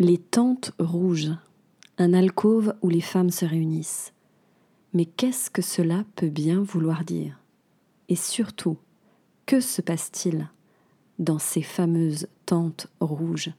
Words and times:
Les 0.00 0.18
tentes 0.18 0.70
rouges, 0.78 1.32
un 1.98 2.14
alcôve 2.14 2.72
où 2.82 2.88
les 2.88 3.00
femmes 3.00 3.30
se 3.30 3.44
réunissent. 3.44 4.12
Mais 4.94 5.06
qu'est-ce 5.06 5.50
que 5.50 5.60
cela 5.60 6.04
peut 6.14 6.28
bien 6.28 6.62
vouloir 6.62 7.02
dire? 7.02 7.40
Et 8.08 8.14
surtout, 8.14 8.76
que 9.44 9.58
se 9.58 9.82
passe-t-il 9.82 10.48
dans 11.18 11.40
ces 11.40 11.62
fameuses 11.62 12.28
tentes 12.46 12.86
rouges? 13.00 13.50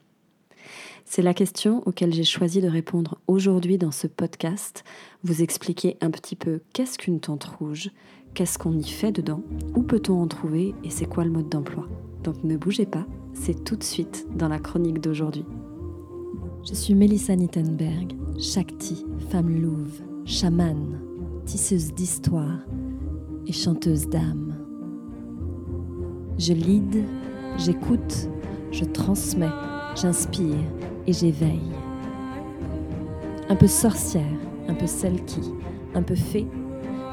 C'est 1.04 1.20
la 1.20 1.34
question 1.34 1.82
auquel 1.86 2.14
j'ai 2.14 2.24
choisi 2.24 2.62
de 2.62 2.68
répondre 2.68 3.18
aujourd'hui 3.26 3.76
dans 3.76 3.92
ce 3.92 4.06
podcast, 4.06 4.82
vous 5.22 5.42
expliquer 5.42 5.98
un 6.00 6.10
petit 6.10 6.36
peu 6.36 6.62
qu'est-ce 6.72 6.96
qu'une 6.96 7.20
tente 7.20 7.44
rouge, 7.44 7.90
qu'est-ce 8.32 8.56
qu'on 8.56 8.78
y 8.78 8.88
fait 8.88 9.12
dedans, 9.12 9.42
où 9.74 9.82
peut-on 9.82 10.22
en 10.22 10.26
trouver 10.26 10.74
et 10.84 10.90
c'est 10.90 11.04
quoi 11.04 11.24
le 11.24 11.32
mode 11.32 11.50
d'emploi. 11.50 11.86
Donc 12.24 12.42
ne 12.44 12.56
bougez 12.56 12.86
pas, 12.86 13.04
c'est 13.34 13.62
tout 13.62 13.76
de 13.76 13.84
suite 13.84 14.26
dans 14.34 14.48
la 14.48 14.58
chronique 14.58 15.02
d'aujourd'hui. 15.02 15.44
Je 16.62 16.74
suis 16.74 16.94
Melissa 16.94 17.34
Nittenberg, 17.34 18.12
Shakti, 18.38 19.06
femme 19.30 19.62
louve, 19.62 20.02
chamane, 20.26 21.00
tisseuse 21.46 21.94
d'histoire 21.94 22.58
et 23.46 23.52
chanteuse 23.52 24.06
d'âme. 24.08 24.54
Je 26.38 26.52
lead, 26.52 27.02
j'écoute, 27.56 28.28
je 28.72 28.84
transmets, 28.84 29.48
j'inspire 29.96 30.58
et 31.06 31.14
j'éveille. 31.14 31.72
Un 33.48 33.56
peu 33.56 33.66
sorcière, 33.66 34.38
un 34.68 34.74
peu 34.74 34.86
celle 34.86 35.24
qui, 35.24 35.40
un 35.94 36.02
peu 36.02 36.14
fée, 36.14 36.46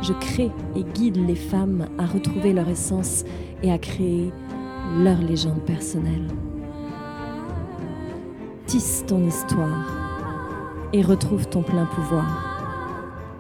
je 0.02 0.12
crée 0.12 0.52
et 0.76 0.84
guide 0.94 1.26
les 1.26 1.36
femmes 1.36 1.86
à 1.98 2.06
retrouver 2.06 2.52
leur 2.52 2.68
essence 2.68 3.24
et 3.64 3.72
à 3.72 3.78
créer 3.78 4.30
leur 5.00 5.22
légende 5.22 5.62
personnelle 5.62 6.28
tisse 8.68 9.06
ton 9.08 9.26
histoire 9.26 10.90
et 10.92 11.02
retrouve 11.02 11.48
ton 11.48 11.64
plein 11.64 11.86
pouvoir. 11.86 12.26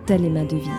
Telle 0.05 0.23
est 0.23 0.29
ma 0.29 0.45
devise. 0.45 0.71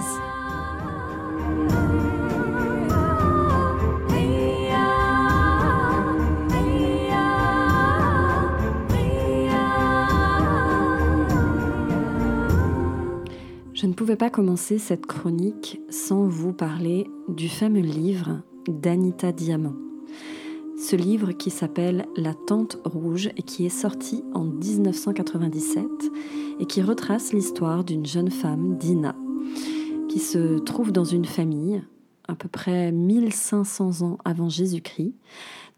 Je 13.75 13.87
ne 13.87 13.93
pouvais 13.93 14.17
pas 14.17 14.31
commencer 14.31 14.79
cette 14.79 15.07
chronique 15.07 15.79
sans 15.91 16.25
vous 16.25 16.55
parler 16.55 17.07
du 17.29 17.51
fameux 17.51 17.81
livre 17.81 18.41
d'Anita 18.67 19.31
Diamant 19.31 19.88
ce 20.79 20.95
livre 20.95 21.33
qui 21.33 21.51
s'appelle 21.51 22.07
La 22.17 22.35
Tente 22.35 22.79
Rouge 22.85 23.31
et 23.37 23.43
qui 23.43 23.67
est 23.67 23.69
sorti 23.69 24.23
en 24.33 24.45
1997 24.45 25.85
et 26.61 26.67
qui 26.67 26.83
retrace 26.83 27.33
l'histoire 27.33 27.83
d'une 27.83 28.07
jeune 28.07 28.31
femme, 28.31 28.79
Dina, 28.79 29.17
qui 30.09 30.21
se 30.21 30.59
trouve 30.59 30.93
dans 30.93 31.05
une 31.05 31.25
famille 31.25 31.83
à 32.29 32.37
peu 32.37 32.49
près 32.49 32.93
1500 32.93 34.03
ans 34.03 34.19
avant 34.25 34.49
Jésus-Christ, 34.49 35.15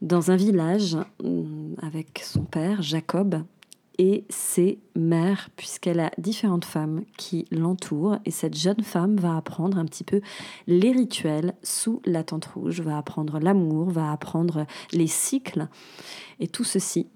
dans 0.02 0.30
un 0.30 0.36
village 0.36 0.96
mm, 1.22 1.74
avec 1.80 2.20
son 2.22 2.42
père, 2.42 2.82
Jacob, 2.82 3.42
et 4.00 4.24
ses 4.30 4.78
mères, 4.96 5.50
puisqu'elle 5.56 6.00
a 6.00 6.10
différentes 6.16 6.64
femmes 6.64 7.02
qui 7.18 7.44
l'entourent. 7.50 8.16
Et 8.24 8.30
cette 8.30 8.56
jeune 8.56 8.82
femme 8.82 9.16
va 9.16 9.36
apprendre 9.36 9.76
un 9.76 9.84
petit 9.84 10.04
peu 10.04 10.22
les 10.66 10.90
rituels 10.90 11.54
sous 11.62 12.00
la 12.06 12.24
tente 12.24 12.46
rouge, 12.46 12.80
va 12.80 12.96
apprendre 12.96 13.38
l'amour, 13.38 13.90
va 13.90 14.10
apprendre 14.10 14.66
les 14.92 15.06
cycles, 15.06 15.68
et 16.40 16.48
tout 16.48 16.64
ceci 16.64 17.08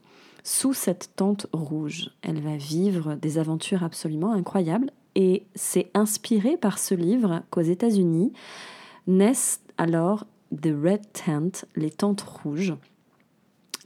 sous 0.42 0.74
cette 0.74 1.12
tente 1.16 1.46
rouge. 1.54 2.10
Elle 2.20 2.42
va 2.42 2.58
vivre 2.58 3.14
des 3.14 3.38
aventures 3.38 3.82
absolument 3.82 4.32
incroyables, 4.32 4.90
et 5.14 5.46
c'est 5.54 5.90
inspiré 5.94 6.58
par 6.58 6.78
ce 6.78 6.94
livre 6.94 7.44
qu'aux 7.48 7.62
États-Unis 7.62 8.34
naissent 9.06 9.62
alors 9.78 10.26
The 10.54 10.74
Red 10.84 11.12
Tent, 11.14 11.64
les 11.76 11.90
tentes 11.90 12.20
rouges, 12.20 12.74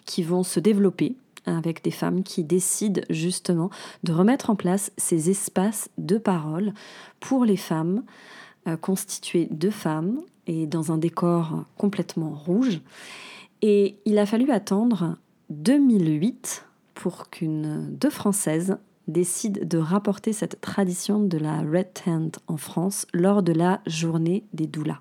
qui 0.04 0.24
vont 0.24 0.42
se 0.42 0.58
développer 0.58 1.14
avec 1.56 1.82
des 1.82 1.90
femmes 1.90 2.22
qui 2.22 2.44
décident 2.44 3.02
justement 3.10 3.70
de 4.04 4.12
remettre 4.12 4.50
en 4.50 4.56
place 4.56 4.92
ces 4.96 5.30
espaces 5.30 5.88
de 5.98 6.18
parole 6.18 6.72
pour 7.20 7.44
les 7.44 7.56
femmes, 7.56 8.04
euh, 8.66 8.76
constitués 8.76 9.48
de 9.50 9.70
femmes 9.70 10.20
et 10.46 10.66
dans 10.66 10.92
un 10.92 10.98
décor 10.98 11.64
complètement 11.76 12.30
rouge. 12.30 12.80
Et 13.62 13.98
il 14.04 14.18
a 14.18 14.26
fallu 14.26 14.50
attendre 14.50 15.16
2008 15.50 16.64
pour 16.94 17.30
qu'une 17.30 17.96
deux 17.96 18.10
Françaises 18.10 18.78
décident 19.08 19.60
de 19.64 19.78
rapporter 19.78 20.32
cette 20.32 20.60
tradition 20.60 21.20
de 21.20 21.38
la 21.38 21.60
Red 21.60 21.92
Tent 21.94 22.32
en 22.46 22.56
France 22.56 23.06
lors 23.12 23.42
de 23.42 23.52
la 23.52 23.80
journée 23.86 24.44
des 24.52 24.66
doulas. 24.66 25.00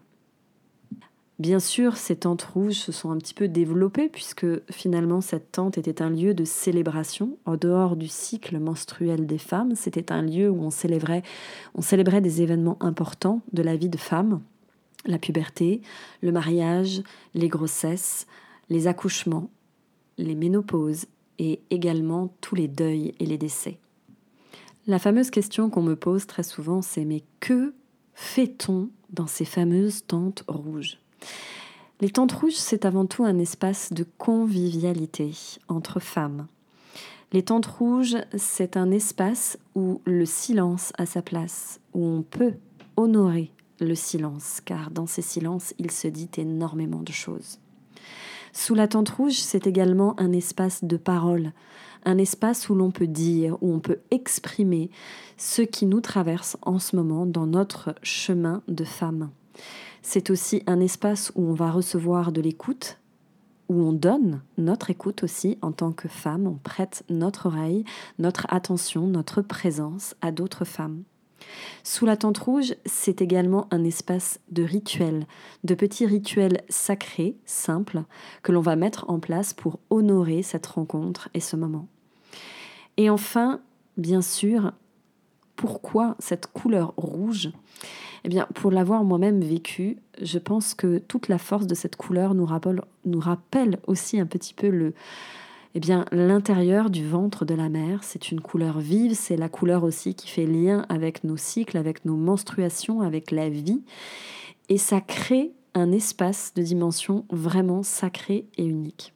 Bien 1.40 1.60
sûr, 1.60 1.98
ces 1.98 2.16
tentes 2.16 2.42
rouges 2.42 2.80
se 2.80 2.92
sont 2.92 3.12
un 3.12 3.18
petit 3.18 3.36
peu 3.36 3.48
développées 3.48 4.10
puisque 4.10 4.48
finalement 4.72 5.22
cette 5.22 5.52
tente 5.52 5.78
était 5.78 6.02
un 6.02 6.10
lieu 6.10 6.34
de 6.34 6.44
célébration 6.44 7.38
en 7.46 7.58
dehors 7.58 7.96
du 7.96 8.08
cycle 8.08 8.58
menstruel 8.58 9.28
des 9.28 9.38
femmes. 9.38 9.76
C'était 9.76 10.12
un 10.12 10.24
lieu 10.24 10.50
où 10.50 10.64
on 10.64 10.72
célébrait, 10.72 11.22
des 12.22 12.42
événements 12.42 12.82
importants 12.82 13.42
de 13.54 13.62
la 13.62 13.76
vie 13.76 13.90
de 13.90 14.00
femme, 14.00 14.42
la 15.06 15.20
puberté, 15.20 15.82
le 16.24 16.32
mariage, 16.32 17.04
les 17.36 17.50
grossesses, 17.50 18.26
les 18.70 18.88
accouchements, 18.88 19.52
les 20.18 20.34
ménopauses 20.34 21.06
et 21.38 21.62
également 21.70 22.34
tous 22.42 22.56
les 22.56 22.68
deuils 22.68 23.14
et 23.20 23.28
les 23.28 23.38
décès. 23.38 23.78
La 24.88 24.98
fameuse 24.98 25.30
question 25.30 25.70
qu'on 25.70 25.84
me 25.84 25.96
pose 25.96 26.26
très 26.26 26.42
souvent, 26.42 26.82
c'est 26.82 27.06
mais 27.06 27.22
que 27.40 27.76
fait-on 28.16 28.90
dans 29.12 29.28
ces 29.28 29.46
fameuses 29.46 30.04
tentes 30.08 30.44
rouges? 30.48 30.98
Les 32.00 32.10
tentes 32.10 32.32
rouges, 32.32 32.56
c'est 32.56 32.86
avant 32.86 33.06
tout 33.06 33.24
un 33.24 33.40
espace 33.40 33.92
de 33.92 34.06
convivialité 34.18 35.32
entre 35.68 36.00
femmes. 36.00 36.48
Les 37.34 37.44
tentes 37.44 37.66
rouges, 37.66 38.18
c'est 38.38 38.78
un 38.78 38.92
espace 38.92 39.58
où 39.76 40.02
le 40.06 40.26
silence 40.26 40.94
a 40.98 41.06
sa 41.06 41.22
place, 41.22 41.80
où 41.94 42.06
on 42.06 42.22
peut 42.22 42.54
honorer 42.96 43.52
le 43.80 43.96
silence, 43.96 44.62
car 44.64 44.92
dans 44.92 45.08
ces 45.08 45.22
silences, 45.22 45.74
il 45.78 45.92
se 45.92 46.08
dit 46.08 46.30
énormément 46.38 47.02
de 47.02 47.12
choses. 47.12 47.60
Sous 48.54 48.76
la 48.76 48.88
tente 48.88 49.10
rouge, 49.10 49.38
c'est 49.38 49.68
également 49.68 50.20
un 50.20 50.32
espace 50.32 50.84
de 50.84 50.98
parole, 50.98 51.52
un 52.06 52.18
espace 52.18 52.70
où 52.70 52.76
l'on 52.76 52.92
peut 52.92 53.08
dire, 53.08 53.58
où 53.62 53.74
on 53.74 53.80
peut 53.80 54.00
exprimer 54.10 54.90
ce 55.36 55.62
qui 55.62 55.86
nous 55.86 56.02
traverse 56.02 56.58
en 56.62 56.80
ce 56.80 56.96
moment 56.96 57.26
dans 57.26 57.46
notre 57.46 57.94
chemin 58.04 58.64
de 58.68 58.84
femme. 58.84 59.32
C'est 60.02 60.30
aussi 60.30 60.64
un 60.68 60.80
espace 60.80 61.32
où 61.36 61.50
on 61.50 61.54
va 61.54 61.72
recevoir 61.72 62.32
de 62.32 62.42
l'écoute, 62.42 63.00
où 63.70 63.82
on 63.82 63.92
donne 63.92 64.42
notre 64.58 64.90
écoute 64.90 65.24
aussi 65.24 65.58
en 65.62 65.72
tant 65.72 65.92
que 65.92 66.08
femme, 66.08 66.48
on 66.48 66.56
prête 66.56 67.04
notre 67.10 67.48
oreille, 67.48 67.84
notre 68.18 68.48
attention, 68.50 69.08
notre 69.08 69.42
présence 69.42 70.16
à 70.22 70.32
d'autres 70.32 70.66
femmes. 70.66 71.04
Sous 71.84 72.06
la 72.06 72.18
tente 72.18 72.38
rouge, 72.38 72.76
c'est 72.86 73.22
également 73.22 73.68
un 73.72 73.84
espace 73.84 74.40
de 74.50 74.64
rituels, 74.64 75.28
de 75.64 75.76
petits 75.76 76.06
rituels 76.06 76.62
sacrés, 76.70 77.38
simples, 77.46 78.04
que 78.44 78.52
l'on 78.52 78.62
va 78.62 78.76
mettre 78.76 79.06
en 79.10 79.20
place 79.20 79.54
pour 79.54 79.80
honorer 79.90 80.42
cette 80.42 80.66
rencontre 80.66 81.30
et 81.34 81.40
ce 81.40 81.56
moment. 81.56 81.88
Et 82.98 83.10
enfin, 83.10 83.62
bien 83.98 84.22
sûr, 84.22 84.74
pourquoi 85.56 86.16
cette 86.20 86.48
couleur 86.48 86.94
rouge? 86.98 87.52
Eh 88.24 88.30
pour 88.56 88.72
l'avoir 88.72 89.04
moi-même 89.04 89.42
vécu, 89.42 89.98
je 90.22 90.40
pense 90.40 90.74
que 90.74 90.98
toute 91.00 91.28
la 91.28 91.38
force 91.38 91.68
de 91.68 91.76
cette 91.76 91.96
couleur 91.96 92.34
nous 92.34 92.46
rappelle, 92.46 93.80
aussi 93.88 94.20
un 94.20 94.26
petit 94.26 94.54
peu 94.54 94.70
le, 94.70 94.94
eh 95.76 95.80
bien, 95.80 96.06
l'intérieur 96.12 96.90
du 96.90 97.08
ventre 97.08 97.46
de 97.46 97.54
la 97.54 97.70
mère. 97.70 98.04
C'est 98.04 98.32
une 98.32 98.42
couleur 98.42 98.80
vive, 98.80 99.14
c'est 99.14 99.38
la 99.38 99.50
couleur 99.50 99.84
aussi 99.84 100.16
qui 100.16 100.28
fait 100.28 100.46
lien 100.46 100.86
avec 100.90 101.24
nos 101.24 101.38
cycles, 101.38 101.78
avec 101.78 102.06
nos 102.06 102.16
menstruations, 102.16 103.02
avec 103.02 103.32
la 103.32 103.50
vie. 103.50 103.84
Et 104.70 104.78
ça 104.78 105.02
crée 105.02 105.54
un 105.74 105.92
espace 105.92 106.54
de 106.56 106.64
dimension 106.64 107.26
vraiment 107.30 107.84
sacré 107.84 108.46
et 108.58 108.66
unique. 108.66 109.14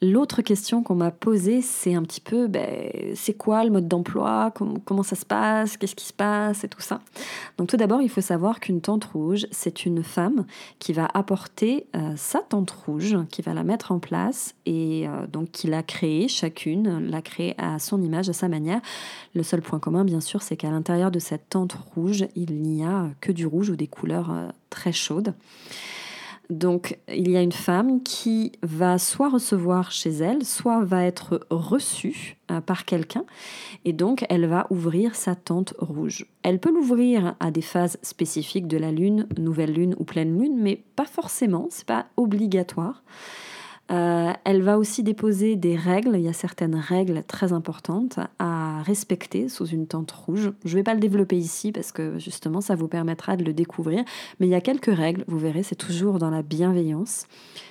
L'autre 0.00 0.42
question 0.42 0.84
qu'on 0.84 0.94
m'a 0.94 1.10
posée, 1.10 1.60
c'est 1.60 1.94
un 1.94 2.02
petit 2.02 2.20
peu, 2.20 2.46
ben, 2.46 2.92
c'est 3.16 3.34
quoi 3.34 3.64
le 3.64 3.70
mode 3.70 3.88
d'emploi, 3.88 4.52
comment, 4.52 5.02
ça 5.02 5.16
se 5.16 5.26
passe, 5.26 5.76
qu'est-ce 5.76 5.96
qui 5.96 6.06
se 6.06 6.12
passe? 6.12 6.62
Et 6.62 6.68
tout 6.68 6.80
ça. 6.80 7.00
Donc 7.56 7.68
tout 7.68 7.76
d'abord, 7.76 8.00
il 8.00 8.08
faut 8.08 8.20
savoir 8.20 8.60
qu'une 8.60 8.80
tente 8.80 9.04
rouge, 9.06 9.48
c'est 9.50 9.86
une 9.86 10.04
femme 10.04 10.46
qui 10.78 10.92
va 10.92 11.08
apporter 11.14 11.88
euh, 11.96 12.12
sa 12.16 12.38
tente 12.38 12.70
rouge, 12.70 13.16
qui 13.30 13.42
va 13.42 13.54
la 13.54 13.64
mettre 13.64 13.90
en 13.90 13.98
place 13.98 14.54
et 14.66 15.08
euh, 15.08 15.26
donc 15.26 15.50
qui 15.50 15.66
l'a 15.66 15.82
créée, 15.82 16.28
chacune 16.28 17.08
l'a 17.10 17.20
créée 17.20 17.56
à 17.58 17.80
son 17.80 18.00
image, 18.00 18.28
à 18.28 18.32
sa 18.32 18.46
manière. 18.46 18.80
Le 19.34 19.42
seul 19.42 19.62
point 19.62 19.80
commun, 19.80 20.04
bien 20.04 20.20
sûr, 20.20 20.42
c'est 20.42 20.56
qu'à 20.56 20.70
l'intérieur 20.70 21.10
de 21.10 21.18
cette 21.18 21.48
tente 21.48 21.72
rouge, 21.72 22.24
il 22.36 22.62
n'y 22.62 22.84
a 22.84 23.08
que 23.20 23.32
du 23.32 23.46
rouge 23.46 23.70
ou 23.70 23.76
des 23.76 23.88
couleurs 23.88 24.30
euh, 24.30 24.48
très 24.70 24.92
chaudes. 24.92 25.34
Donc 26.50 26.98
il 27.08 27.30
y 27.30 27.36
a 27.36 27.42
une 27.42 27.52
femme 27.52 28.02
qui 28.02 28.52
va 28.62 28.98
soit 28.98 29.28
recevoir 29.28 29.92
chez 29.92 30.10
elle, 30.10 30.44
soit 30.44 30.82
va 30.82 31.04
être 31.04 31.46
reçue 31.50 32.38
euh, 32.50 32.62
par 32.62 32.86
quelqu'un, 32.86 33.24
et 33.84 33.92
donc 33.92 34.24
elle 34.30 34.46
va 34.46 34.66
ouvrir 34.70 35.14
sa 35.14 35.34
tente 35.34 35.74
rouge. 35.78 36.24
Elle 36.42 36.58
peut 36.58 36.72
l'ouvrir 36.72 37.34
à 37.38 37.50
des 37.50 37.60
phases 37.60 37.98
spécifiques 38.02 38.66
de 38.66 38.78
la 38.78 38.92
lune, 38.92 39.28
nouvelle 39.36 39.72
lune 39.72 39.94
ou 39.98 40.04
pleine 40.04 40.40
lune, 40.40 40.56
mais 40.58 40.82
pas 40.96 41.04
forcément, 41.04 41.66
c'est 41.70 41.86
pas 41.86 42.06
obligatoire. 42.16 43.02
Euh, 43.90 44.32
elle 44.44 44.60
va 44.60 44.76
aussi 44.76 45.02
déposer 45.02 45.56
des 45.56 45.74
règles, 45.74 46.16
il 46.16 46.22
y 46.22 46.28
a 46.28 46.34
certaines 46.34 46.74
règles 46.74 47.22
très 47.26 47.54
importantes 47.54 48.18
à 48.38 48.82
respecter 48.82 49.48
sous 49.48 49.64
une 49.64 49.86
tente 49.86 50.10
rouge. 50.10 50.52
Je 50.64 50.72
ne 50.72 50.80
vais 50.80 50.82
pas 50.82 50.92
le 50.92 51.00
développer 51.00 51.38
ici 51.38 51.72
parce 51.72 51.90
que 51.90 52.18
justement 52.18 52.60
ça 52.60 52.74
vous 52.74 52.88
permettra 52.88 53.36
de 53.36 53.44
le 53.44 53.54
découvrir, 53.54 54.04
mais 54.40 54.46
il 54.46 54.50
y 54.50 54.54
a 54.54 54.60
quelques 54.60 54.94
règles, 54.94 55.24
vous 55.26 55.38
verrez, 55.38 55.62
c'est 55.62 55.74
toujours 55.74 56.18
dans 56.18 56.28
la 56.28 56.42
bienveillance. 56.42 57.26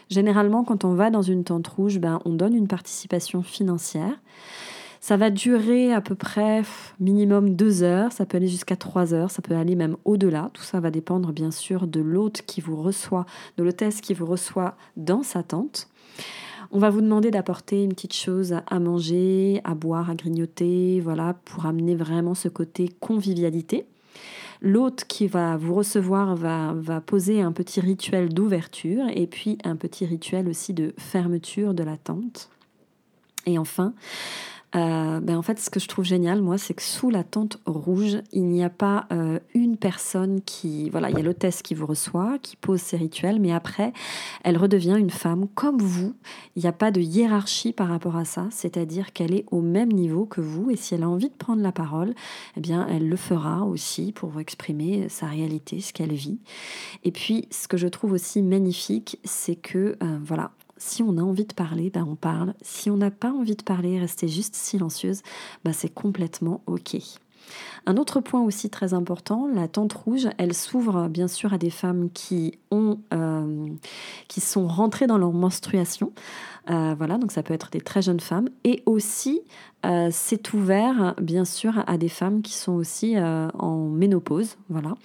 Généralement 0.10 0.64
quand 0.64 0.86
on 0.86 0.96
va 0.96 1.12
dans 1.12 1.22
une 1.22 1.44
tente 1.44 1.68
rouge, 1.68 2.00
ben, 2.00 2.20
on 2.26 2.34
donne 2.34 2.56
une 2.56 2.68
participation 2.68 3.44
financière. 3.44 4.20
Ça 5.00 5.18
va 5.18 5.30
durer 5.30 5.94
à 5.94 6.02
peu 6.02 6.16
près 6.16 6.64
minimum 7.00 7.56
deux 7.56 7.84
heures, 7.84 8.12
ça 8.12 8.26
peut 8.26 8.38
aller 8.38 8.48
jusqu'à 8.48 8.76
trois 8.76 9.14
heures, 9.14 9.30
ça 9.30 9.44
peut 9.44 9.56
aller 9.56 9.76
même 9.76 9.96
au-delà. 10.04 10.50
Tout 10.54 10.64
ça 10.64 10.80
va 10.80 10.90
dépendre 10.90 11.32
bien 11.32 11.52
sûr 11.52 11.86
de 11.86 12.00
l'hôte 12.00 12.42
qui 12.42 12.60
vous 12.60 12.82
reçoit, 12.82 13.28
de 13.58 13.64
l'hôtesse 13.64 14.02
qui 14.02 14.16
vous 14.16 14.26
reçoit 14.26 14.76
dans 14.98 15.22
sa 15.22 15.44
tente. 15.44 15.88
On 16.72 16.80
va 16.80 16.90
vous 16.90 17.02
demander 17.02 17.32
d'apporter 17.32 17.84
une 17.84 17.94
petite 17.94 18.14
chose 18.14 18.56
à 18.66 18.80
manger, 18.80 19.62
à 19.64 19.74
boire, 19.74 20.10
à 20.10 20.16
grignoter, 20.16 21.00
voilà, 21.00 21.36
pour 21.46 21.66
amener 21.66 21.96
vraiment 21.96 22.34
ce 22.34 22.50
côté 22.50 22.90
convivialité. 23.00 23.86
L'hôte 24.62 25.06
qui 25.08 25.28
va 25.28 25.56
vous 25.56 25.76
recevoir 25.76 26.36
va, 26.36 26.74
va 26.76 27.00
poser 27.00 27.42
un 27.42 27.52
petit 27.52 27.80
rituel 27.80 28.34
d'ouverture 28.34 29.06
et 29.14 29.28
puis 29.28 29.58
un 29.64 29.76
petit 29.76 30.06
rituel 30.06 30.50
aussi 30.50 30.74
de 30.74 30.94
fermeture 30.98 31.74
de 31.74 31.84
la 31.84 31.96
tente. 31.96 32.50
Et 33.46 33.58
enfin, 33.58 33.94
euh, 34.76 35.22
ben 35.22 35.38
en 35.38 35.42
fait, 35.42 35.60
ce 35.60 35.70
que 35.70 35.80
je 35.80 35.88
trouve 35.88 36.04
génial, 36.04 36.42
moi, 36.42 36.58
c'est 36.58 36.74
que 36.74 36.82
sous 36.82 37.10
la 37.10 37.24
tente 37.24 37.60
rouge, 37.66 38.18
il 38.34 38.46
n'y 38.46 38.64
a 38.64 38.70
pas 38.70 39.06
euh, 39.14 39.40
une 39.54 39.78
personne 39.78 40.42
qui. 40.42 40.90
Voilà, 40.90 41.10
il 41.10 41.16
y 41.16 41.20
a 41.20 41.24
l'hôtesse 41.24 41.62
qui 41.62 41.74
vous 41.74 41.86
reçoit, 41.86 42.38
qui 42.42 42.58
pose 42.58 42.82
ses 42.82 42.98
rituels, 42.98 43.40
mais 43.40 43.54
après, 43.54 43.94
elle 44.44 44.58
redevient 44.58 44.98
une 45.00 45.10
femme 45.10 45.48
comme 45.56 45.82
vous. 45.82 46.14
Il 46.56 46.64
n'y 46.64 46.68
a 46.68 46.74
pas 46.74 46.92
de 46.92 47.00
hiérarchie 47.00 47.72
par 47.72 47.88
rapport 47.88 48.18
à 48.18 48.26
ça, 48.26 48.48
c'est-à-dire 48.52 49.14
qu'elle 49.14 49.34
est 49.34 49.46
au 49.52 49.62
même 49.62 49.92
niveau 49.92 50.26
que 50.26 50.42
vous, 50.42 50.70
et 50.70 50.76
si 50.76 50.94
elle 50.94 51.04
a 51.04 51.10
envie 51.10 51.30
de 51.30 51.36
prendre 51.36 51.62
la 51.62 51.72
parole, 51.72 52.14
eh 52.58 52.60
bien, 52.60 52.86
elle 52.90 53.08
le 53.08 53.16
fera 53.16 53.64
aussi 53.64 54.12
pour 54.12 54.38
exprimer 54.40 55.08
sa 55.08 55.28
réalité, 55.28 55.80
ce 55.80 55.94
qu'elle 55.94 56.14
vit. 56.14 56.40
Et 57.06 57.12
puis, 57.12 57.48
ce 57.52 57.70
que 57.70 57.78
je 57.78 57.88
trouve 57.88 58.12
aussi 58.12 58.42
magnifique, 58.42 59.18
c'est 59.24 59.56
que, 59.56 59.98
euh, 60.04 60.20
voilà, 60.22 60.52
si 60.78 61.04
on 61.04 61.18
a 61.18 61.22
envie 61.22 61.46
de 61.46 61.54
parler, 61.54 61.90
ben 61.90 62.06
on 62.08 62.16
parle. 62.16 62.54
Si 62.62 62.90
on 62.90 62.98
n'a 62.98 63.12
pas 63.12 63.32
envie 63.32 63.56
de 63.56 63.64
parler, 63.64 64.00
rester 64.00 64.28
juste 64.28 64.56
silencieuse, 64.56 65.22
ben 65.64 65.74
c'est 65.74 65.94
complètement 65.94 66.62
OK. 66.68 66.98
Un 67.88 67.96
autre 67.96 68.20
point 68.20 68.42
aussi 68.42 68.70
très 68.70 68.94
important, 68.94 69.48
la 69.48 69.70
tente 69.70 69.94
rouge, 69.94 70.28
elle 70.38 70.54
s'ouvre 70.54 71.08
bien 71.08 71.30
sûr 71.30 71.54
à 71.54 71.58
des 71.58 71.70
femmes 71.70 72.10
qui 72.14 72.60
ont, 72.70 73.00
euh, 73.14 73.66
qui 74.28 74.42
sont 74.42 74.68
rentrées 74.68 75.08
dans 75.08 75.18
leur 75.18 75.32
menstruation. 75.32 76.12
Euh, 76.70 76.96
voilà, 76.98 77.18
donc 77.18 77.32
ça 77.32 77.44
peut 77.44 77.54
être 77.54 77.70
des 77.72 77.80
très 77.80 78.02
jeunes 78.02 78.20
femmes 78.20 78.50
et 78.66 78.84
aussi 78.86 79.42
euh, 79.86 80.10
c'est 80.12 80.54
ouvert, 80.54 81.16
bien 81.22 81.46
sûr, 81.46 81.82
à 81.88 81.98
des 81.98 82.10
femmes 82.10 82.42
qui 82.42 82.56
sont 82.56 82.74
aussi 82.74 83.16
en 83.18 83.88
ménopause. 83.88 84.58
Voilà. 84.68 84.96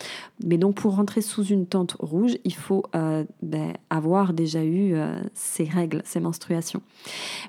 Mais 0.45 0.59
donc, 0.59 0.75
pour 0.75 0.97
rentrer 0.97 1.21
sous 1.21 1.45
une 1.45 1.67
tente 1.67 1.95
rouge, 2.01 2.37
il 2.43 2.55
faut 2.55 2.83
ben, 2.93 3.75
avoir 3.91 4.33
déjà 4.33 4.65
eu 4.65 4.97
ces 5.35 5.65
règles, 5.65 6.03
ces 6.05 6.19
menstruations. 6.19 6.83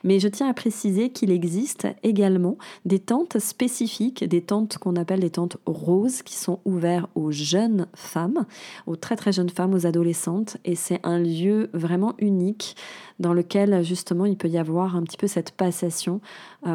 Mais 0.03 0.19
je 0.19 0.27
tiens 0.27 0.47
à 0.47 0.53
préciser 0.53 1.09
qu'il 1.09 1.31
existe 1.31 1.87
également 2.03 2.57
des 2.85 2.99
tentes 2.99 3.39
spécifiques, 3.39 4.23
des 4.27 4.41
tentes 4.41 4.77
qu'on 4.77 4.95
appelle 4.95 5.22
des 5.23 5.29
tentes 5.29 5.57
roses, 5.65 6.21
qui 6.21 6.35
sont 6.35 6.59
ouvertes 6.65 7.09
aux 7.15 7.31
jeunes 7.31 7.87
femmes, 7.95 8.45
aux 8.85 8.95
très 8.95 9.15
très 9.15 9.31
jeunes 9.31 9.49
femmes, 9.49 9.73
aux 9.73 9.85
adolescentes. 9.85 10.57
Et 10.65 10.75
c'est 10.75 10.99
un 11.03 11.19
lieu 11.19 11.69
vraiment 11.73 12.13
unique 12.19 12.75
dans 13.19 13.33
lequel 13.33 13.83
justement 13.83 14.25
il 14.25 14.37
peut 14.37 14.49
y 14.49 14.57
avoir 14.57 14.95
un 14.95 15.03
petit 15.03 15.17
peu 15.17 15.27
cette 15.27 15.51
passation 15.51 16.21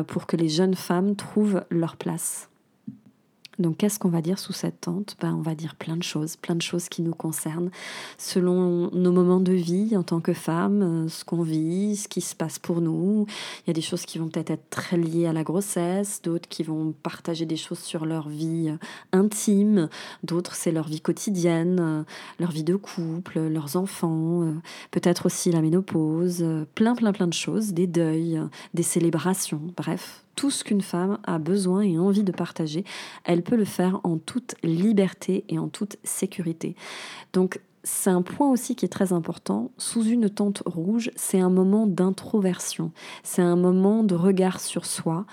pour 0.06 0.26
que 0.26 0.36
les 0.36 0.48
jeunes 0.48 0.74
femmes 0.74 1.14
trouvent 1.16 1.62
leur 1.70 1.96
place. 1.96 2.48
Donc 3.58 3.78
qu'est-ce 3.78 3.98
qu'on 3.98 4.08
va 4.08 4.22
dire 4.22 4.38
sous 4.38 4.52
cette 4.52 4.82
tente? 4.82 5.16
Ben, 5.20 5.34
On 5.34 5.42
va 5.42 5.54
dire 5.54 5.74
plein 5.74 5.96
de 5.96 6.02
choses, 6.02 6.36
plein 6.36 6.54
de 6.54 6.62
choses 6.62 6.88
qui 6.88 7.02
nous 7.02 7.14
concernent, 7.14 7.70
selon 8.16 8.90
nos 8.92 9.12
moments 9.12 9.40
de 9.40 9.52
vie 9.52 9.96
en 9.96 10.02
tant 10.02 10.20
que 10.20 10.32
femme, 10.32 10.82
euh, 10.82 11.08
ce 11.08 11.24
qu'on 11.24 11.42
vit, 11.42 11.96
ce 11.96 12.08
qui 12.08 12.20
se 12.20 12.36
passe 12.36 12.58
pour 12.58 12.80
nous. 12.80 13.26
Il 13.66 13.68
y 13.68 13.70
a 13.70 13.74
des 13.74 13.80
choses 13.80 14.04
qui 14.04 14.18
vont 14.18 14.28
peut-être 14.28 14.50
être 14.50 14.70
très 14.70 14.96
liées 14.96 15.26
à 15.26 15.32
la 15.32 15.42
grossesse, 15.42 16.22
d'autres 16.22 16.48
qui 16.48 16.62
vont 16.62 16.94
partager 17.02 17.46
des 17.46 17.56
choses 17.56 17.80
sur 17.80 18.06
leur 18.06 18.28
vie 18.28 18.68
euh, 18.68 18.76
intime, 19.12 19.88
d'autres 20.22 20.54
c'est 20.54 20.72
leur 20.72 20.86
vie 20.86 21.00
quotidienne, 21.00 21.78
euh, 21.80 22.02
leur 22.38 22.52
vie 22.52 22.64
de 22.64 22.76
couple, 22.76 23.40
leurs 23.40 23.76
enfants, 23.76 24.54
peut-être 24.90 25.26
aussi 25.26 25.50
la 25.50 25.62
ménopause, 25.62 26.44
plein 26.74 26.94
plein 26.94 27.12
plein 27.12 27.26
de 27.26 27.34
choses, 27.34 27.72
des 27.72 27.86
deuils, 27.86 28.40
des 28.74 28.82
célébrations, 28.82 29.60
bref, 29.76 30.24
tout 30.38 30.52
ce 30.52 30.62
qu'une 30.62 30.82
femme 30.82 31.18
a 31.24 31.40
besoin 31.40 31.80
et 31.80 31.98
envie 31.98 32.22
de 32.22 32.30
partager, 32.30 32.84
elle 33.24 33.42
peut 33.42 33.56
le 33.56 33.64
faire 33.64 33.98
en 34.04 34.18
toute 34.18 34.54
liberté 34.62 35.44
et 35.48 35.58
en 35.58 35.66
toute 35.66 35.96
sécurité. 36.04 36.76
C'est 37.90 38.10
un 38.10 38.20
point 38.20 38.50
aussi 38.50 38.76
qui 38.76 38.84
est 38.84 38.90
très 38.90 39.14
important. 39.14 39.70
Sous 39.78 40.04
une 40.04 40.28
tente 40.28 40.62
rouge, 40.66 41.10
c'est 41.16 41.40
un 41.40 41.48
moment 41.48 41.86
d'introversion, 41.86 42.92
c'est 43.22 43.40
un 43.40 43.56
moment 43.56 44.04
de 44.04 44.14
regard 44.14 44.60
sur 44.60 44.84
soi, 44.84 45.24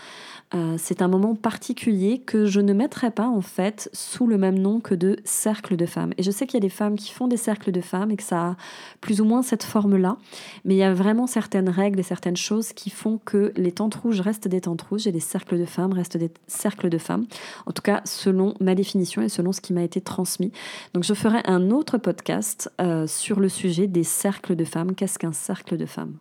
euh, 0.54 0.76
c'est 0.78 1.02
un 1.02 1.10
moment 1.10 1.36
particulier 1.36 2.20
que 2.20 2.46
je 2.46 2.62
ne 2.62 2.72
mettrai 2.72 3.12
pas 3.12 3.28
en 3.28 3.42
fait 3.42 3.90
sous 3.92 4.26
le 4.26 4.38
même 4.38 4.58
nom 4.58 4.80
que 4.80 4.96
de 4.96 5.18
cercle 5.26 5.76
de 5.76 5.86
femmes. 5.86 6.14
Et 6.18 6.24
je 6.24 6.32
sais 6.32 6.48
qu'il 6.48 6.56
y 6.56 6.64
a 6.64 6.68
des 6.68 6.70
femmes 6.70 6.96
qui 6.96 7.12
font 7.12 7.28
des 7.28 7.38
cercles 7.38 7.72
de 7.72 7.82
femmes 7.82 8.12
et 8.12 8.16
que 8.16 8.24
ça 8.24 8.52
a 8.52 8.56
plus 9.02 9.20
ou 9.20 9.26
moins 9.26 9.42
cette 9.42 9.64
forme-là, 9.64 10.18
mais 10.64 10.76
il 10.76 10.78
y 10.78 10.84
a 10.84 10.94
vraiment 10.94 11.28
certaines 11.28 11.70
règles 11.70 12.00
et 12.00 12.04
certaines 12.04 12.38
choses 12.38 12.72
qui 12.72 12.90
font 12.90 13.20
que 13.26 13.52
les 13.58 13.74
tentes 13.74 13.96
rouges 13.96 14.22
restent 14.22 14.48
des 14.48 14.62
tentes 14.62 14.84
rouges 14.84 15.08
et 15.08 15.12
les 15.12 15.20
cercles 15.20 15.60
de 15.60 15.66
femmes 15.66 15.92
restent 15.92 16.18
des 16.18 16.32
cercles 16.48 16.90
de 16.90 16.98
femmes. 17.00 17.26
En 17.66 17.74
tout 17.74 17.82
cas, 17.82 18.02
selon 18.06 18.54
ma 18.62 18.76
définition 18.76 19.22
et 19.22 19.30
selon 19.30 19.52
ce 19.52 19.60
qui 19.60 19.74
m'a 19.74 19.84
été 19.84 20.00
transmis. 20.00 20.54
Donc 20.94 21.04
je 21.04 21.14
ferai 21.14 21.42
un 21.46 21.70
autre 21.70 21.98
podcast 21.98 22.45
euh, 22.82 23.08
sur 23.08 23.40
le 23.40 23.50
sujet 23.50 23.88
des 23.88 24.04
cercles 24.04 24.56
de 24.56 24.66
femmes. 24.66 24.96
Qu'est-ce 24.96 25.20
qu'un 25.20 25.32
cercle 25.32 25.78
de 25.78 25.86
femmes? 25.86 26.18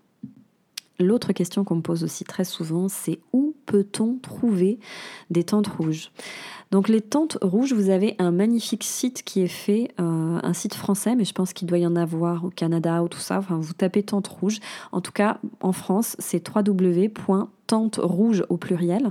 L'autre 1.00 1.32
question 1.32 1.64
qu'on 1.64 1.76
me 1.76 1.82
pose 1.82 2.04
aussi 2.04 2.22
très 2.22 2.44
souvent, 2.44 2.88
c'est 2.88 3.18
où 3.32 3.56
peut-on 3.66 4.16
trouver 4.18 4.78
des 5.28 5.42
tentes 5.42 5.66
rouges? 5.66 6.12
Donc 6.70 6.88
les 6.88 7.00
tentes 7.00 7.36
rouges, 7.42 7.72
vous 7.72 7.90
avez 7.90 8.14
un 8.20 8.30
magnifique 8.30 8.84
site 8.84 9.24
qui 9.24 9.40
est 9.40 9.48
fait, 9.48 9.90
euh, 10.00 10.38
un 10.40 10.52
site 10.52 10.74
français, 10.74 11.16
mais 11.16 11.24
je 11.24 11.32
pense 11.32 11.52
qu'il 11.52 11.66
doit 11.66 11.78
y 11.78 11.86
en 11.86 11.96
avoir 11.96 12.44
au 12.44 12.50
Canada 12.50 13.02
ou 13.02 13.08
tout 13.08 13.18
ça. 13.18 13.38
Enfin, 13.38 13.58
vous 13.58 13.72
tapez 13.72 14.04
tente 14.04 14.28
rouge. 14.28 14.60
En 14.92 15.00
tout 15.00 15.12
cas, 15.12 15.40
en 15.60 15.72
France, 15.72 16.16
c'est 16.20 16.48
www 16.48 17.08
tente 17.66 18.00
rouge 18.02 18.44
au 18.48 18.56
pluriel 18.56 19.10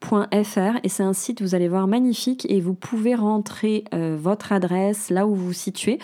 .fr 0.00 0.78
et 0.82 0.88
c'est 0.88 1.02
un 1.02 1.12
site 1.12 1.42
vous 1.42 1.54
allez 1.54 1.68
voir 1.68 1.86
magnifique. 1.86 2.46
Et 2.48 2.60
vous 2.60 2.74
pouvez 2.74 3.14
rentrer 3.14 3.84
euh, 3.94 4.16
votre 4.18 4.52
adresse 4.52 5.10
là 5.10 5.26
où 5.26 5.34
vous 5.34 5.46
vous 5.46 5.52
situez. 5.52 5.98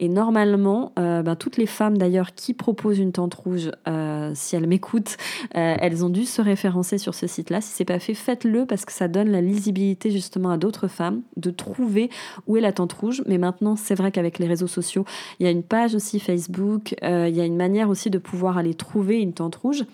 Et 0.00 0.08
normalement 0.08 0.92
euh, 0.98 1.22
ben, 1.22 1.36
toutes 1.36 1.56
les 1.56 1.66
femmes 1.66 1.98
d'ailleurs 1.98 2.34
qui 2.34 2.54
proposent 2.54 2.98
une 2.98 3.12
tente 3.12 3.34
rouge 3.34 3.70
euh, 3.88 4.32
si 4.34 4.56
elles 4.56 4.66
m'écoutent 4.66 5.16
elles 5.52 6.04
ont 6.04 6.08
dû 6.08 6.24
se 6.24 6.40
référencer 6.40 6.98
sur 6.98 7.14
ce 7.14 7.26
site 7.26 7.50
là 7.50 7.60
si 7.60 7.70
c'est 7.70 7.84
pas 7.84 7.98
fait 7.98 8.14
faites-le 8.14 8.66
parce 8.66 8.84
que 8.84 8.92
ça 8.92 9.08
donne 9.08 9.30
la 9.30 9.40
lisibilité 9.40 10.10
justement 10.10 10.50
à 10.50 10.56
d'autres 10.56 10.88
femmes 10.88 11.22
de 11.36 11.50
trouver 11.50 12.10
où 12.46 12.56
est 12.56 12.60
la 12.60 12.72
tente 12.72 12.92
rouge. 12.92 13.22
Mais 13.26 13.38
maintenant 13.38 13.76
c'est 13.76 13.94
vrai 13.94 14.12
qu'avec 14.12 14.38
les 14.38 14.46
réseaux 14.46 14.66
sociaux 14.66 15.04
il 15.40 15.46
y 15.46 15.48
a 15.48 15.50
une 15.50 15.62
page 15.62 15.94
aussi 15.94 16.20
Facebook 16.20 16.94
il 17.02 17.34
y 17.34 17.40
a 17.40 17.44
une 17.44 17.56
manière 17.56 17.88
aussi 17.88 18.10
de 18.10 18.18
pouvoir 18.18 18.58
aller 18.58 18.74
trouver 18.74 19.20
une 19.20 19.32
tente 19.32 19.56
rouge 19.56 19.84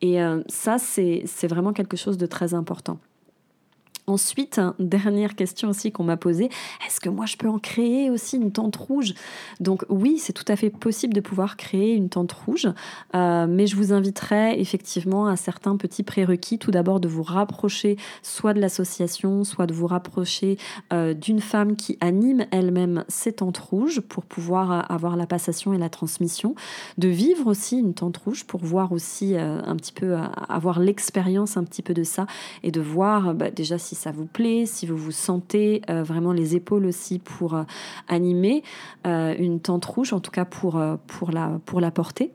et 0.00 0.22
euh, 0.22 0.42
ça, 0.48 0.78
c'est 0.78 1.46
vraiment 1.48 1.72
quelque 1.72 1.96
chose 1.96 2.16
de 2.16 2.26
très 2.26 2.54
important. 2.54 2.98
Ensuite, 4.06 4.60
dernière 4.78 5.36
question 5.36 5.68
aussi 5.68 5.92
qu'on 5.92 6.04
m'a 6.04 6.16
posée, 6.16 6.50
est-ce 6.86 7.00
que 7.00 7.08
moi 7.08 7.26
je 7.26 7.36
peux 7.36 7.48
en 7.48 7.58
créer 7.58 8.10
aussi 8.10 8.36
une 8.36 8.50
tente 8.50 8.76
rouge? 8.76 9.14
Donc 9.60 9.84
oui, 9.88 10.18
c'est 10.18 10.32
tout 10.32 10.44
à 10.48 10.56
fait 10.56 10.70
possible 10.70 11.14
de 11.14 11.20
pouvoir 11.20 11.56
créer 11.56 11.94
une 11.94 12.08
tente 12.08 12.32
rouge, 12.32 12.68
euh, 13.14 13.46
mais 13.48 13.66
je 13.66 13.76
vous 13.76 13.92
inviterai 13.92 14.58
effectivement 14.60 15.26
à 15.26 15.36
certains 15.36 15.76
petits 15.76 16.02
prérequis. 16.02 16.58
Tout 16.58 16.70
d'abord 16.70 17.00
de 17.00 17.08
vous 17.08 17.22
rapprocher 17.22 17.96
soit 18.22 18.54
de 18.54 18.60
l'association, 18.60 19.44
soit 19.44 19.66
de 19.66 19.74
vous 19.74 19.86
rapprocher 19.86 20.58
euh, 20.92 21.14
d'une 21.14 21.40
femme 21.40 21.76
qui 21.76 21.98
anime 22.00 22.46
elle-même 22.50 23.04
ces 23.08 23.32
tentes 23.32 23.58
rouges 23.58 24.00
pour 24.00 24.24
pouvoir 24.24 24.72
euh, 24.72 24.80
avoir 24.88 25.16
la 25.16 25.26
passation 25.26 25.72
et 25.72 25.78
la 25.78 25.90
transmission, 25.90 26.54
de 26.98 27.08
vivre 27.08 27.46
aussi 27.46 27.78
une 27.78 27.94
tente 27.94 28.16
rouge 28.16 28.44
pour 28.44 28.60
voir 28.60 28.92
aussi 28.92 29.36
un 29.36 29.76
petit 29.76 29.92
peu, 29.92 30.16
avoir 30.48 30.80
l'expérience 30.80 31.56
un 31.56 31.64
petit 31.64 31.82
peu 31.82 31.94
de 31.94 32.02
ça 32.02 32.26
et 32.62 32.70
de 32.70 32.80
voir 32.80 33.34
bah, 33.34 33.50
déjà 33.50 33.78
si 33.78 33.89
si 33.90 33.96
ça 33.96 34.12
vous 34.12 34.26
plaît, 34.26 34.66
si 34.66 34.86
vous 34.86 34.96
vous 34.96 35.10
sentez 35.10 35.82
vraiment 35.88 36.32
les 36.32 36.54
épaules 36.54 36.86
aussi 36.86 37.18
pour 37.18 37.60
animer 38.06 38.62
une 39.04 39.58
tente 39.60 39.84
rouge, 39.84 40.12
en 40.12 40.20
tout 40.20 40.30
cas 40.30 40.44
pour 40.44 40.78
la 40.78 41.90
porter. 41.90 42.30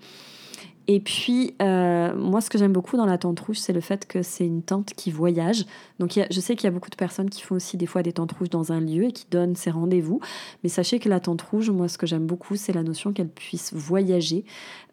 Et 0.87 0.99
puis, 0.99 1.55
euh, 1.61 2.15
moi, 2.15 2.41
ce 2.41 2.49
que 2.49 2.57
j'aime 2.57 2.73
beaucoup 2.73 2.95
dans 2.95 3.07
la 3.07 3.17
tente 3.17 3.39
rouge, 3.39 3.57
c'est 3.57 3.73
le 3.73 3.81
fait 3.81 4.07
que 4.07 4.21
c'est 4.21 4.45
une 4.45 4.61
tente 4.61 4.93
qui 4.93 5.09
voyage. 5.09 5.65
Donc, 5.99 6.19
je 6.29 6.39
sais 6.39 6.55
qu'il 6.55 6.65
y 6.65 6.67
a 6.67 6.71
beaucoup 6.71 6.91
de 6.91 6.95
personnes 6.95 7.29
qui 7.29 7.41
font 7.41 7.55
aussi 7.55 7.75
des 7.75 7.87
fois 7.87 8.03
des 8.03 8.13
tentes 8.13 8.33
rouges 8.33 8.51
dans 8.51 8.71
un 8.71 8.79
lieu 8.79 9.05
et 9.05 9.11
qui 9.11 9.25
donnent 9.31 9.55
ces 9.55 9.71
rendez-vous. 9.71 10.19
Mais 10.63 10.69
sachez 10.69 10.99
que 10.99 11.09
la 11.09 11.19
tente 11.19 11.41
rouge, 11.41 11.71
moi, 11.71 11.87
ce 11.87 11.97
que 11.97 12.05
j'aime 12.05 12.27
beaucoup, 12.27 12.55
c'est 12.55 12.73
la 12.73 12.83
notion 12.83 13.13
qu'elle 13.13 13.29
puisse 13.29 13.73
voyager 13.73 14.45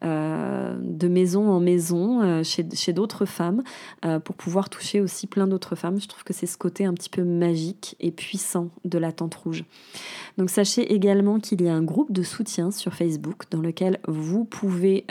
euh, 0.03 0.75
de 0.81 1.07
maison 1.07 1.49
en 1.51 1.59
maison 1.59 2.21
euh, 2.21 2.43
chez, 2.43 2.65
chez 2.73 2.93
d'autres 2.93 3.25
femmes 3.25 3.61
pour 4.25 4.35
pouvoir 4.35 4.69
toucher 4.69 4.99
aussi 4.99 5.27
plein 5.27 5.47
d'autres 5.47 5.75
femmes. 5.75 5.99
Je 5.99 6.07
trouve 6.07 6.23
que 6.23 6.33
c'est 6.33 6.45
ce 6.45 6.57
côté 6.57 6.85
un 6.85 6.93
petit 6.93 7.09
peu 7.09 7.23
magique 7.23 7.95
et 7.99 8.11
puissant 8.11 8.69
de 8.83 8.97
la 8.97 9.11
tente 9.11 9.35
rouge. 9.35 9.63
Donc, 10.37 10.49
sachez 10.49 10.93
également 10.93 11.39
qu'il 11.39 11.61
y 11.61 11.67
a 11.67 11.73
un 11.73 11.83
groupe 11.83 12.11
de 12.11 12.23
soutien 12.23 12.71
sur 12.71 12.93
Facebook 12.93 13.43
dans 13.51 13.61
lequel 13.61 13.99
vous 14.07 14.45
pouvez, 14.45 15.05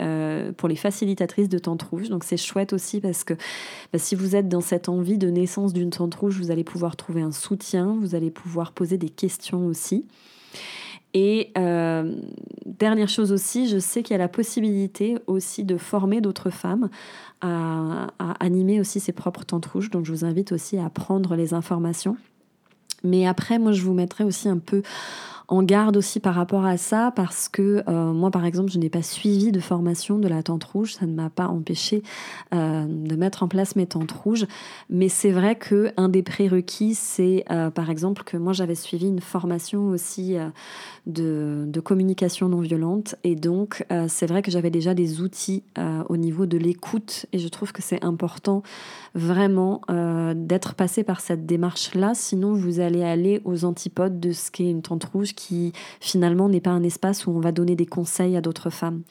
pour 0.57 0.69
les 0.69 0.72
facilitatrices 0.75 1.49
de 1.49 1.57
tente 1.57 1.83
rouge. 1.83 2.09
Donc 2.09 2.23
c'est 2.23 2.37
chouette 2.37 2.73
aussi 2.73 3.01
parce 3.01 3.23
que 3.23 3.33
bah, 3.91 3.99
si 3.99 4.15
vous 4.15 4.35
êtes 4.35 4.49
dans 4.49 4.61
cette 4.61 4.89
envie 4.89 5.17
de 5.17 5.29
naissance 5.29 5.73
d'une 5.73 5.89
tente 5.89 6.15
rouge, 6.15 6.37
vous 6.37 6.51
allez 6.51 6.63
pouvoir 6.63 6.95
trouver 6.95 7.21
un 7.21 7.31
soutien, 7.31 7.97
vous 7.99 8.15
allez 8.15 8.31
pouvoir 8.31 8.71
poser 8.71 8.97
des 8.97 9.09
questions 9.09 9.65
aussi. 9.65 10.05
Et 11.13 11.51
euh, 11.57 12.15
dernière 12.65 13.09
chose 13.09 13.31
aussi, 13.31 13.67
je 13.67 13.77
sais 13.77 14.01
qu'il 14.01 14.13
y 14.13 14.15
a 14.15 14.19
la 14.19 14.27
possibilité 14.27 15.17
aussi 15.27 15.63
de 15.63 15.77
former 15.77 16.21
d'autres 16.21 16.49
femmes 16.49 16.89
à, 17.41 18.07
à, 18.17 18.31
animer 18.39 18.79
aussi 18.79 18.99
ses 18.99 19.11
propres 19.11 19.43
tentes 19.43 19.67
rouges. 19.67 19.91
Donc 19.91 20.05
je 20.05 20.11
vous 20.11 20.25
invite 20.25 20.51
aussi 20.51 20.77
à 20.79 20.89
prendre 20.89 21.35
les 21.35 21.53
informations. 21.53 22.17
Mais 23.03 23.27
après, 23.27 23.59
moi, 23.59 23.73
je 23.73 23.81
vous 23.81 23.93
mettrai 23.93 24.23
aussi 24.23 24.47
un 24.47 24.57
peu 24.57 24.81
en 25.47 25.63
garde 25.63 25.97
aussi 25.97 26.19
par 26.19 26.35
rapport 26.35 26.65
à 26.65 26.77
ça 26.77 27.11
parce 27.15 27.49
que 27.49 27.83
euh, 27.87 28.13
moi 28.13 28.31
par 28.31 28.45
exemple 28.45 28.71
je 28.71 28.79
n'ai 28.79 28.89
pas 28.89 29.01
suivi 29.01 29.51
de 29.51 29.59
formation 29.59 30.17
de 30.17 30.27
la 30.27 30.43
tente 30.43 30.63
rouge, 30.63 30.93
ça 30.93 31.05
ne 31.05 31.13
m'a 31.13 31.29
pas 31.29 31.47
empêché 31.47 32.03
euh, 32.53 32.85
de 32.87 33.15
mettre 33.15 33.43
en 33.43 33.47
place 33.47 33.75
mes 33.75 33.85
tentes 33.85 34.11
rouges, 34.11 34.45
mais 34.89 35.09
c'est 35.09 35.31
vrai 35.31 35.55
que 35.55 35.91
un 35.97 36.09
des 36.09 36.23
prérequis 36.23 36.95
c'est 36.95 37.43
euh, 37.51 37.69
par 37.69 37.89
exemple 37.89 38.23
que 38.23 38.37
moi 38.37 38.53
j'avais 38.53 38.75
suivi 38.75 39.07
une 39.07 39.21
formation 39.21 39.87
aussi 39.87 40.35
de, 41.05 41.65
de, 41.67 41.79
communication 41.79 42.49
non 42.49 42.61
violente. 42.61 43.15
Et 43.23 43.35
donc 43.35 43.85
c'est 44.07 44.25
vrai 44.25 44.41
que 44.41 44.51
j'avais 44.51 44.69
déjà 44.69 44.93
des 44.93 45.21
outils 45.21 45.63
au 46.09 46.17
niveau 46.17 46.45
de 46.45 46.57
l'écoute. 46.57 47.25
Et 47.33 47.39
je 47.39 47.47
trouve 47.47 47.71
que 47.71 47.81
c'est 47.81 48.03
important 48.03 48.63
vraiment 49.13 49.81
d'être 50.35 50.75
passé 50.75 51.03
par 51.03 51.19
cette 51.19 51.45
démarche 51.45 51.93
là, 51.95 52.13
sinon 52.13 52.53
vous 52.53 52.79
allez 52.79 53.03
aller 53.03 53.41
aux 53.43 53.65
antipodes 53.65 54.19
de 54.19 54.31
ce 54.31 54.51
qu'est 54.51 54.69
une 54.69 54.81
tente 54.81 55.03
rouge 55.05 55.32
qui 55.35 55.73
finalement 55.99 56.49
n'est 56.49 56.61
pas 56.61 56.71
un 56.71 56.83
espace 56.83 57.25
où 57.25 57.31
on 57.31 57.39
va 57.39 57.51
donner 57.51 57.75
des 57.75 57.85
conseils 57.85 58.35
à 58.37 58.41
d'autres 58.41 58.69
femmes. 58.69 59.01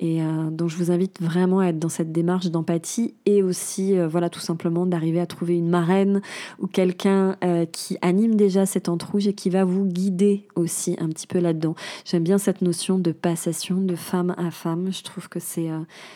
Et 0.00 0.22
euh, 0.22 0.50
donc 0.50 0.70
je 0.70 0.76
vous 0.76 0.90
invite 0.90 1.20
vraiment 1.20 1.60
à 1.60 1.66
être 1.66 1.78
dans 1.78 1.90
cette 1.90 2.10
démarche 2.10 2.46
d'empathie 2.46 3.14
et 3.26 3.42
aussi 3.42 3.98
euh, 3.98 4.08
voilà 4.08 4.30
tout 4.30 4.40
simplement 4.40 4.86
d'arriver 4.86 5.20
à 5.20 5.26
trouver 5.26 5.58
une 5.58 5.68
marraine 5.68 6.22
ou 6.58 6.66
quelqu'un 6.66 7.36
euh, 7.44 7.66
qui 7.66 7.98
anime 8.00 8.34
déjà 8.34 8.64
cette 8.64 8.88
rouge 8.88 9.26
et 9.26 9.34
qui 9.34 9.50
va 9.50 9.64
vous 9.64 9.84
guider 9.84 10.46
aussi 10.56 10.96
un 11.00 11.08
petit 11.08 11.26
peu 11.26 11.38
là-dedans. 11.38 11.74
J'aime 12.06 12.24
bien 12.24 12.38
cette 12.38 12.62
notion 12.62 12.98
de 12.98 13.12
passation 13.12 13.76
de 13.80 13.94
femme 13.94 14.34
à 14.38 14.50
femme. 14.50 14.90
Je 14.90 15.02
trouve 15.02 15.28
que 15.28 15.38
c'est 15.38 15.68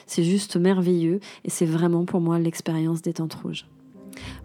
c'est 0.07 0.25
juste 0.25 0.57
merveilleux 0.57 1.21
et 1.45 1.51
c'est 1.51 1.67
vraiment 1.67 2.05
pour 2.05 2.21
moi 2.21 2.39
l'expérience 2.39 3.03
des 3.03 3.13
tentes 3.13 3.35
rouges. 3.35 3.67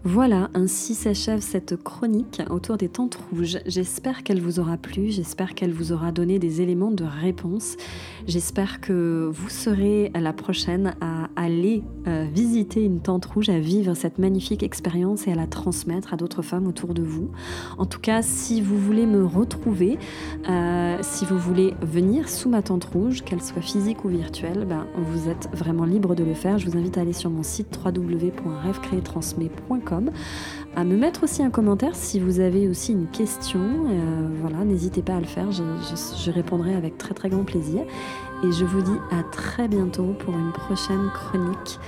Voilà, 0.02 0.48
ainsi 0.54 0.94
s'achève 0.94 1.40
cette 1.40 1.76
chronique 1.76 2.40
autour 2.48 2.78
des 2.78 2.88
tentes 2.88 3.16
rouges. 3.16 3.58
J'espère 3.66 4.22
qu'elle 4.22 4.40
vous 4.40 4.58
aura 4.58 4.78
plu, 4.78 5.10
j'espère 5.10 5.54
qu'elle 5.54 5.72
vous 5.72 5.92
aura 5.92 6.10
donné 6.10 6.38
des 6.38 6.62
éléments 6.62 6.90
de 6.90 7.04
réponse. 7.04 7.76
J'espère 8.26 8.80
que 8.80 9.30
vous 9.30 9.48
serez 9.50 10.10
la 10.14 10.32
prochaine 10.32 10.94
à 11.02 11.28
aller 11.36 11.82
euh, 12.06 12.26
visiter 12.32 12.82
une 12.82 13.00
tente 13.00 13.26
rouge, 13.26 13.50
à 13.50 13.58
vivre 13.58 13.94
cette 13.94 14.18
magnifique 14.18 14.62
expérience 14.62 15.26
et 15.26 15.32
à 15.32 15.34
la 15.34 15.46
transmettre 15.46 16.14
à 16.14 16.16
d'autres 16.16 16.42
femmes 16.42 16.66
autour 16.66 16.94
de 16.94 17.02
vous. 17.02 17.30
En 17.76 17.84
tout 17.84 18.00
cas, 18.00 18.22
si 18.22 18.62
vous 18.62 18.78
voulez 18.78 19.04
me 19.04 19.24
retrouver, 19.26 19.98
euh, 20.48 20.96
si 21.02 21.26
vous 21.26 21.38
voulez 21.38 21.74
venir 21.82 22.28
sous 22.30 22.48
ma 22.48 22.62
tente 22.62 22.84
rouge, 22.84 23.22
qu'elle 23.22 23.42
soit 23.42 23.60
physique 23.60 24.04
ou 24.04 24.08
virtuelle, 24.08 24.64
ben, 24.66 24.86
vous 24.96 25.28
êtes 25.28 25.48
vraiment 25.52 25.84
libre 25.84 26.14
de 26.14 26.24
le 26.24 26.34
faire. 26.34 26.58
Je 26.58 26.70
vous 26.70 26.78
invite 26.78 26.96
à 26.96 27.02
aller 27.02 27.12
sur 27.12 27.28
mon 27.28 27.42
site 27.42 27.78
www.rêvecréetransmet.com 27.84 29.59
à 30.76 30.84
me 30.84 30.96
mettre 30.96 31.24
aussi 31.24 31.42
un 31.42 31.50
commentaire 31.50 31.94
si 31.94 32.20
vous 32.20 32.40
avez 32.40 32.68
aussi 32.68 32.92
une 32.92 33.08
question. 33.08 33.60
Euh, 33.60 34.28
voilà, 34.40 34.64
n'hésitez 34.64 35.02
pas 35.02 35.16
à 35.16 35.20
le 35.20 35.26
faire, 35.26 35.50
je, 35.50 36.30
répondrai 36.30 36.74
avec 36.74 36.96
très 36.98 37.14
très 37.14 37.28
grand 37.28 37.44
plaisir. 37.44 37.82
Et 38.42 38.52
je 38.52 38.64
vous 38.64 38.80
dis 38.80 38.98
à 39.10 39.22
très 39.32 39.68
bientôt 39.68 40.14
pour 40.18 40.34
une 40.34 40.52
prochaine 40.52 41.10
chronique 41.12 41.78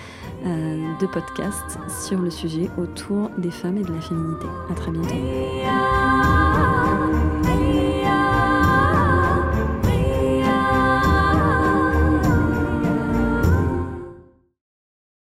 euh, 0.45 0.99
de 1.01 1.07
podcast 1.07 1.79
sur 2.05 2.21
le 2.21 2.31
sujet 2.31 2.69
autour 2.77 3.31
des 3.39 3.51
femmes 3.51 3.79
et 3.79 3.83
de 3.83 3.93
la 3.93 4.01
féminité. 4.01 4.47
À 4.71 4.75
très 4.75 4.91
bientôt. 4.91 6.42